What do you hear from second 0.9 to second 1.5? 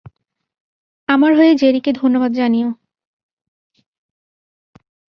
আমার